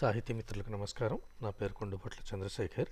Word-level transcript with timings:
సాహితీ 0.00 0.32
మిత్రులకు 0.32 0.70
నమస్కారం. 0.70 1.18
నా 1.42 1.50
పేరు 1.50 1.72
కొండుపట్ల 1.72 2.34
చంద్రశేఖర్. 2.34 2.88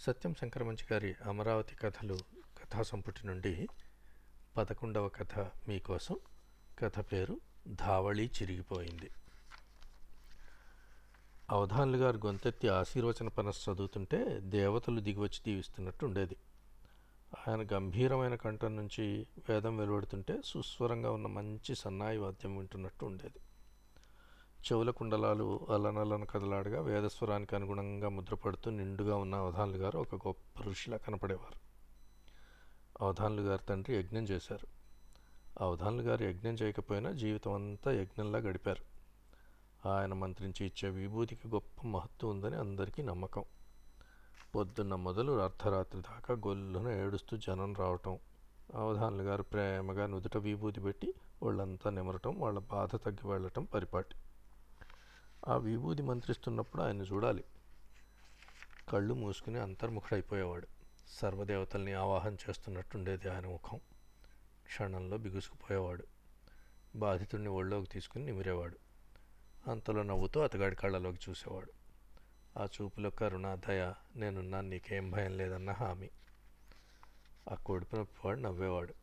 సత్యం 0.00 0.34
శంకరమంచి 0.34 0.86
గారి 0.92 1.14
అమరావతి 1.24 1.76
కథలు 1.76 2.14
కథా 2.58 2.82
సంపుటి 2.82 3.26
నుండి 3.26 3.68
పదకొండవ 4.56 5.08
కథ 5.08 5.38
మీకోసం 5.38 6.16
కథ 6.78 7.00
పేరు 7.12 7.40
ధావళి 7.68 8.30
చిరిగిపోయింది. 8.42 9.10
అవధాన్లు 11.50 11.98
గారు 11.98 12.16
గొంతెత్తి 12.16 12.68
ఆశీర్వచన 12.68 13.28
పనస్ 13.28 13.68
చదువుతుంటే 13.68 14.40
దేవతలు 14.40 15.00
దిగివచ్చి 15.00 15.40
దీవిస్తున్నట్టు 15.46 16.06
ఉండేది. 16.06 16.36
ఆయన 17.48 17.66
గంభీరమైన 17.72 18.34
కంఠం 18.34 18.76
నుంచి 18.76 19.26
వేదం 19.48 19.76
వెలువడుతుంటే 19.76 20.40
సుస్వరంగా 20.44 21.10
ఉన్న 21.10 21.26
మంచి 21.26 21.74
సన్నాయి 21.74 22.18
వాద్యం 22.18 22.56
వింటున్నట్టు 22.56 23.04
ఉండేది. 23.04 23.38
చెవుల 24.60 24.90
కుండలాలు 24.90 25.60
అలనలను 25.70 26.26
కదలాడగా 26.26 26.80
వేదస్వరానికి 26.80 27.56
అనుగుణంగా 27.56 28.08
ముద్రపడుతూ 28.08 28.70
నిండుగా 28.70 29.16
ఉన్న 29.16 29.34
అవధాన్లు 29.34 29.76
గారు 29.76 29.98
ఒక 29.98 30.14
గొప్ప 30.14 30.62
ఋషిలా 30.62 30.96
కనపడేవారు. 30.96 31.60
అవధాన్లు 33.04 33.42
గారి 33.42 33.62
తండ్రి 33.64 33.96
యజ్ఞం 33.96 34.22
చేశారు. 34.22 34.66
అవధాన్లు 35.60 36.02
గారు 36.02 36.24
యజ్ఞం 36.24 36.52
చేయకపోయినా 36.52 37.12
జీవితం 37.12 37.52
అంతా 37.52 37.92
యజ్ఞంలా 37.92 38.38
గడిపారు. 38.38 38.84
ఆయన 39.88 40.12
మంత్రించి 40.12 40.66
ఇచ్చే 40.66 40.88
విభూతికి 40.88 41.48
గొప్ప 41.48 41.86
మహత్వం 41.86 42.30
ఉందని 42.30 42.56
అందరికీ 42.56 43.02
నమ్మకం. 43.02 43.44
పొద్దున్న 44.54 44.94
మొదలు 44.94 45.40
అర్ధరాత్రి 45.40 46.00
దాకా 46.00 46.34
గొల్లున 46.34 46.88
ఏడుస్తూ 46.88 47.36
జనం 47.36 47.74
రావటం 47.74 48.18
అవధానులు 48.74 49.22
గారు 49.22 49.42
ప్రేమగా 49.42 50.06
నుదుట 50.06 50.36
విభూతి 50.36 50.80
పెట్టి 50.80 51.14
వాళ్ళంతా 51.42 51.90
నిమరటం 51.90 52.40
వాళ్ళ 52.40 52.58
బాధ 52.58 52.96
తగ్గి 52.96 53.30
వెళ్ళటం 53.30 53.64
పరిపాటి. 53.64 54.14
ఆ 55.48 55.56
విభూతి 55.56 56.02
మంత్రిస్తున్నప్పుడు 56.02 56.82
ఆయన 56.82 57.02
చూడాలి. 57.02 57.44
కళ్ళు 58.88 59.14
మూసుకుని 59.14 59.58
అంతర్ముఖుడైపోయేవాడు. 59.58 60.66
సర్వదేవతల్ని 61.08 61.92
ఆవాహన 61.92 62.34
చేస్తున్నట్టుండేది 62.34 63.28
ఆయన 63.28 63.46
ముఖం. 63.46 63.80
క్షణంలో 64.66 65.18
బిగుసుకుపోయేవాడు. 65.18 66.04
బాధితుడిని 66.96 67.48
ఒళ్ళోకి 67.48 67.88
తీసుకుని 67.88 68.26
నిమిరేవాడు. 68.26 68.76
అంతలో 69.70 70.02
నవ్వుతూ 70.02 70.40
అతగాడి 70.40 70.76
కళ్ళలోకి 70.76 71.18
చూసేవాడు. 71.30 71.72
ఆ 72.58 72.64
చూపులో 72.64 73.10
కరుణ 73.10 73.54
దయ 73.54 73.92
నేనున్నాను 74.16 74.68
నీకేం 74.68 75.10
భయం 75.10 75.36
లేదన్న 75.36 75.72
హామీ. 75.72 76.10
ఆ 77.50 77.54
కొడుపునొప్పివాడు 77.54 78.40
నవ్వేవాడు. 78.40 78.99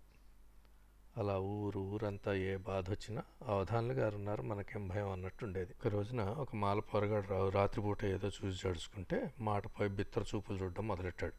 అలా 1.18 1.40
ఊరు 1.40 1.80
ఊరంతా 1.80 2.34
ఏ 2.34 2.58
బాధ 2.58 2.90
వచ్చినా 2.90 3.22
అవధానులు 3.48 3.94
గారు 3.94 4.16
ఉన్నారు 4.16 4.42
మనకేం 4.42 4.88
భయం 4.88 5.12
అన్నట్టుండేది 5.12 5.74
ఒక 5.74 5.88
రోజున 5.88 6.22
ఒక 6.22 6.56
మాల 6.56 6.80
పొరగాడు 6.80 7.28
రావు 7.28 7.50
రాత్రిపూట 7.50 8.06
ఏదో 8.06 8.28
చూసి 8.28 8.60
జడుచుకుంటే 8.64 9.34
మాటపై 9.40 9.88
బిత్తర 9.88 10.22
చూపులు 10.22 10.58
చూడడం 10.58 10.88
మొదలెట్టాడు. 10.88 11.34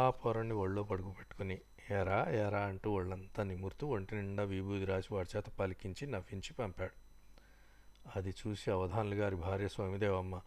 ఆ 0.00 0.10
పొరని 0.10 0.52
ఒళ్ళో 0.52 0.82
పడుకు 0.82 1.08
పెట్టుకుని 1.08 1.58
ఎరా 1.90 2.26
ఎరా 2.30 2.60
అంటూ 2.60 2.90
ఒళ్ళంతా 2.90 3.42
నిమురుతూ 3.42 3.86
ఒంటి 3.86 4.14
నిండా 4.14 4.42
విభూది 4.42 4.84
రాసి 4.84 5.14
వాడి 5.14 5.36
చేత 5.36 5.44
పలికించి 5.58 6.06
నవ్వించి 6.06 6.54
పంపాడు. 6.54 6.92
అది 8.16 8.30
చూసి 8.30 8.70
అవధానులు 8.70 9.14
గారి 9.14 9.36
భార్య 9.36 9.68
స్వామిదేవమ్మ 9.68 10.40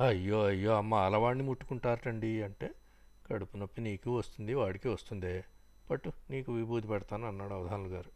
అయ్యో 0.00 0.44
అయ్యో 0.44 0.76
అమ్మ 0.76 0.94
అలవాడిని 0.94 1.44
ముట్టుకుంటారటండి 1.44 2.42
అంటే 2.42 2.70
కడుపు 3.30 3.56
నొప్పి 3.56 3.80
నీకు 3.80 4.18
వస్తుంది 4.18 4.54
వాడికి 4.54 4.88
వస్తుందే. 4.88 5.44
పట్టు 5.90 6.12
నీకు 6.30 6.52
విభూతి 6.52 6.88
పెడతాను 6.88 7.28
అన్నాడు 7.28 7.54
అవధానులు 7.54 7.88
గారు. 7.88 8.10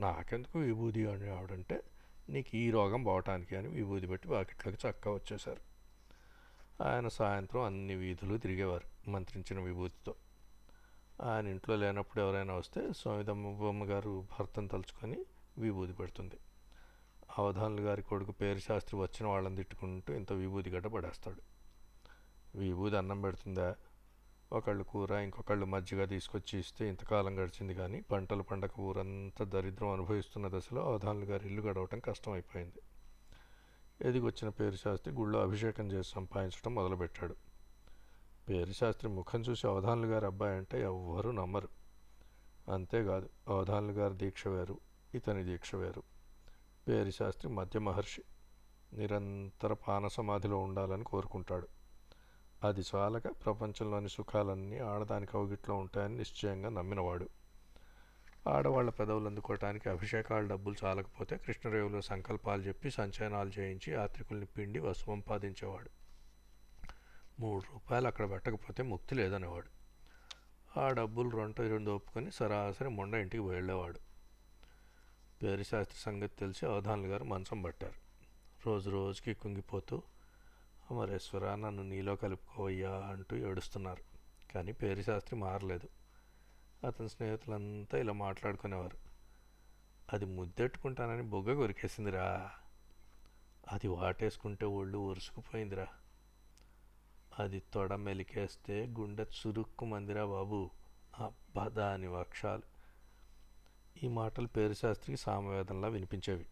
నాకెందుకు 0.00 0.58
విభూతి 0.58 1.06
అని 1.06 1.30
ఆవిడంటే 1.30 1.82
నీకు 2.28 2.56
ఈ 2.56 2.70
రోగం 2.70 3.02
పోవటానికి 3.02 3.56
అని 3.56 3.68
విభూతి 3.68 4.06
పెట్టి 4.06 4.28
వాకిట్లోకి 4.28 4.88
చక్కగా 4.88 5.14
వచ్చేశారు. 5.14 5.70
ఆయన 6.84 7.08
సాయంత్రం 7.08 7.62
అన్ని 7.62 7.94
వీధులు 7.94 8.38
తిరిగేవారు 8.38 9.10
మంత్రించిన 9.10 9.60
విభూతితో. 9.60 10.14
ఆయన 11.22 11.46
ఇంట్లో 11.46 11.76
లేనప్పుడు 11.76 12.22
ఎవరైనా 12.22 12.54
వస్తే 12.54 12.92
స్వామిదమ్మ 12.92 13.84
గారు 13.84 14.26
భర్తను 14.38 14.68
తలుచుకొని 14.68 15.24
విభూతి 15.58 15.92
పెడుతుంది. 15.92 16.34
అవధానులు 17.38 17.82
గారి 17.82 18.02
కొడుకు 18.02 18.32
పేరు 18.32 18.58
శాస్త్రి 18.58 19.00
వచ్చిన 19.00 19.26
వాళ్ళని 19.26 19.56
తిట్టుకుంటూ 19.56 20.14
ఇంత 20.14 20.32
విభూతి 20.32 20.70
గడ్డ 20.70 20.86
పడేస్తాడు. 20.86 21.42
విభూతి 22.58 22.96
అన్నం 22.96 23.20
పెడుతుందా? 23.20 23.74
ఒకళ్ళు 24.52 24.84
కూర 24.84 25.10
ఇంకొకళ్ళు 25.10 25.66
మజ్జిగ 25.66 26.04
తీసుకొచ్చి 26.04 26.58
ఇస్తే 26.58 26.88
ఇంతకాలం 26.88 27.38
గడిచింది 27.38 27.74
కానీ 27.74 28.00
పంటలు 28.00 28.42
పండగ 28.42 28.68
ఊరంతా 28.80 29.44
దరిద్రం 29.44 29.88
అనుభవిస్తున్న 29.88 30.58
దశలో 30.58 30.82
అవధానులు 30.82 31.24
గారి 31.24 31.46
ఇల్లు 31.46 31.62
గడవటం 31.62 31.98
కష్టమైపోయింది. 31.98 32.82
ఎదిగొచ్చిన 34.08 34.48
పేరు 34.48 34.76
శాస్త్రి 34.76 35.14
గుళ్ళో 35.14 35.42
అభిషేకం 35.42 35.92
చేసి 35.92 36.10
సంపాదించడం 36.10 36.74
మొదలుపెట్టాడు. 36.74 37.36
పేరు 38.48 38.72
శాస్త్రి 38.72 39.10
ముఖం 39.10 39.40
చూసి 39.40 39.66
అవధానులు 39.66 40.06
గారి 40.06 40.26
అబ్బాయి 40.26 40.56
అంటే 40.56 40.82
ఎవ్వరూ 40.82 41.30
నమ్మరు. 41.30 41.68
అంతేకాదు 42.72 43.28
అవధానులు 43.48 43.92
గారి 43.92 44.14
దీక్ష 44.14 44.48
వేరు 44.48 44.78
ఇతని 45.14 45.44
దీక్ష 45.44 45.74
వేరు. 45.74 46.02
పేరు 46.88 47.10
శాస్త్రి 47.10 47.52
మధ్య 47.52 47.78
మహర్షి 47.78 48.22
నిరంతర 48.92 49.72
పాన 49.72 50.08
సమాధిలో 50.08 50.58
ఉండాలని 50.58 51.04
కోరుకుంటాడు. 51.04 51.79
అది 52.64 52.82
చాలక 52.94 53.28
ప్రపంచంలోని 53.28 54.08
సుఖాలన్నీ 54.08 54.78
ఆడదానికి 54.78 55.36
అవగిట్లో 55.36 55.74
ఉంటాయని 55.74 56.16
నిశ్చయంగా 56.16 56.68
నమ్మినవాడు. 56.68 57.28
ఆడవాళ్ళ 58.48 58.90
పెదవులు 58.90 59.26
అందుకోవటానికి 59.26 59.88
అభిషేకాల 59.88 60.46
డబ్బులు 60.46 60.76
చాలకపోతే 60.84 61.36
కృష్ణరేవులో 61.36 62.00
సంకల్పాలు 62.00 62.62
చెప్పి 62.62 62.90
సంచయనాలు 62.90 63.50
చేయించి 63.58 63.92
యాత్రికుల్ని 63.92 64.46
పిండి 64.46 64.94
సంపాదించేవాడు 64.94 65.90
మూడు 67.40 67.62
రూపాయలు 67.72 68.06
అక్కడ 68.06 68.30
పెట్టకపోతే 68.30 68.82
ముక్తి 68.82 69.14
లేదనేవాడు. 69.14 69.66
ఆ 70.80 70.88
డబ్బులు 70.88 71.30
రెండు 71.30 71.62
రెండు 71.62 71.90
ఒప్పుకొని 71.90 72.32
సరాసరి 72.32 72.88
మొండ 72.88 73.14
ఇంటికి 73.14 73.42
వెళ్ళేవాడు. 73.42 73.98
పేరు 75.42 75.62
శాస్త్రి 75.62 75.98
సంగతి 75.98 76.36
తెలిసి 76.38 76.66
అవధానులు 76.66 77.06
గారు 77.08 77.24
మంచం 77.24 77.62
పట్టారు. 77.62 77.94
రోజు 78.66 78.90
రోజుకి 78.90 79.34
కుంగిపోతూ 79.34 80.02
అమరేశ్వర 80.90 81.54
నన్ను 81.54 81.82
నీలో 81.82 82.16
కలుపుకోవయ్యా 82.16 82.90
అంటూ 82.90 83.36
ఏడుస్తున్నారు. 83.36 84.02
కానీ 84.52 84.72
పేరు 84.72 85.02
శాస్త్రి 85.02 85.40
మారలేదు. 85.40 85.88
అతని 86.86 87.08
స్నేహితులంతా 87.08 87.98
ఇలా 87.98 88.12
మాట్లాడుకునేవారు. 88.12 88.96
అది 90.12 90.24
ముద్దెట్టుకుంటానని 90.24 91.22
బొగ్గ 91.22 91.54
కొరికేసిందిరా. 91.54 92.50
అది 93.72 93.88
వాటేసుకుంటే 93.88 94.66
ఒళ్ళు 94.66 94.98
ఒరుసుకుపోయిందిరా 94.98 95.86
అది 97.38 97.62
తొడ 97.74 97.94
మెలికేస్తే 97.94 98.86
గుండె 98.86 99.22
చురుక్కు 99.22 99.84
మందిరా 99.84 100.24
బాబు. 100.24 100.70
అబ్బా 101.18 101.68
దాని 101.68 102.06
వక్షాలు. 102.06 102.62
ఈ 104.04 104.08
మాటలు 104.08 104.46
పేరు 104.46 104.72
శాస్త్రికి 104.72 105.22
సామవేదంలా 105.22 105.88
వినిపించేవి. 105.88 106.46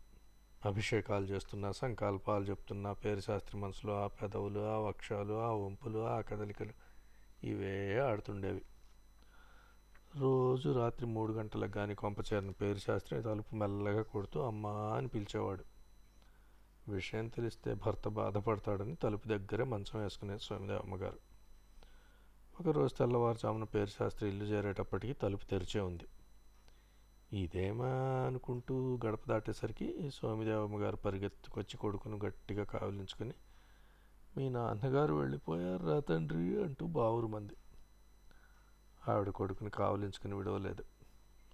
అభిషేకాలు 0.65 1.25
చేస్తున్నా 1.25 1.73
సంకల్పాలు 1.73 2.45
చెప్తున్నా 2.45 2.93
పేరు 2.93 3.21
శాస్త్రి 3.21 3.61
మనసులో 3.61 4.05
ఆ 4.05 4.07
పెదవులు 4.07 4.61
ఆ 4.61 4.79
వక్షాలు 4.79 5.35
ఆ 5.35 5.53
వంపులు 5.53 5.99
ఆ 5.99 6.21
కదలికలు 6.21 6.73
ఇవే 7.45 7.99
ఆడుతుండేవి. 7.99 8.63
రోజు 10.17 10.71
రాత్రి 10.71 11.07
మూడు 11.07 11.33
గంటలకు 11.33 11.71
కానీ 11.71 11.95
కొంపచేరిన 11.95 12.51
పేరు 12.51 12.79
శాస్త్రి 12.79 13.23
తలుపు 13.23 13.57
మెల్లగా 13.57 14.03
కొడుతూ 14.03 14.41
అమ్మా 14.41 14.71
అని 14.71 15.09
పిలిచేవాడు. 15.09 15.65
విషయం 16.89 17.29
తెలిస్తే 17.29 17.75
భర్త 17.75 18.09
బాధపడతాడని 18.09 18.95
తలుపు 18.95 19.29
దగ్గరే 19.29 19.65
మంచం 19.65 20.01
వేసుకునేది 20.01 20.41
స్వామిదేవమ్మ 20.41 20.97
గారు 20.97 21.19
ఒకరోజు 22.61 22.95
తెల్లవారుజామున 22.95 23.65
పేరు 23.65 23.87
శాస్త్రి 23.87 24.29
ఇల్లు 24.29 24.45
చేరేటప్పటికి 24.45 25.13
తలుపు 25.13 25.45
తెరిచే 25.45 25.81
ఉంది. 25.81 26.05
ఇదేమా 27.33 27.89
అనుకుంటూ 28.27 28.99
గడప 29.07 29.21
దాటేసరికి 29.29 30.11
స్వామిదేవమ్మ 30.15 30.83
గారు 30.83 30.97
పరిగెత్తుకొచ్చి 30.97 31.77
కొడుకును 31.77 32.19
గట్టిగా 32.25 32.65
కావలించుకొని 32.65 33.33
మీ 34.37 34.49
నాన్నగారు 34.49 35.15
వెళ్ళిపోయారు 35.15 35.87
రా 35.87 36.01
తండ్రి? 36.01 36.63
అంటూ 36.63 36.87
బావురు 36.87 37.27
మంది. 37.27 37.53
ఆవిడ 39.09 39.29
కొడుకుని 39.29 39.71
కావలించుకుని 39.71 40.35
విడవలేదు. 40.35 40.85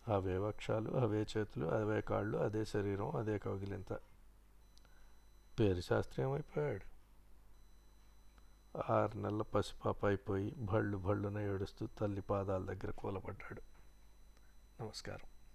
అవే 0.08 0.38
వక్షాలు 0.38 0.90
అవే 0.90 1.26
చేతులు 1.36 1.66
అవే 1.66 2.00
కాళ్ళు 2.00 2.38
అదే 2.38 2.64
శరీరం 2.64 3.16
అదే 3.16 3.38
కౌగిలింత. 3.38 3.92
పేరు 5.60 5.80
శాస్త్రి 5.80 6.24
ఏమైపోయాడు 6.24 6.94
ఆరు 8.92 9.18
నెలల 9.18 9.42
పసిపాప 9.42 10.06
అయిపోయి 10.06 10.54
భళ్ళు 10.58 10.96
భళ్ళున 10.96 11.38
ఏడుస్తూ 11.38 11.86
తల్లి 11.86 12.20
పాదాల 12.20 12.64
దగ్గర 12.64 12.90
కూలబడ్డాడు. 12.90 13.62
నమస్కారం. 14.82 15.33